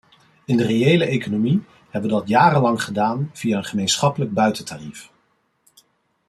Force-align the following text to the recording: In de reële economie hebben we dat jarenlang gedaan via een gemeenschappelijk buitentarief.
In 0.45 0.57
de 0.57 0.65
reële 0.65 1.05
economie 1.05 1.61
hebben 1.89 2.09
we 2.11 2.15
dat 2.19 2.27
jarenlang 2.27 2.83
gedaan 2.83 3.29
via 3.33 3.57
een 3.57 3.65
gemeenschappelijk 3.65 4.33
buitentarief. 4.33 5.11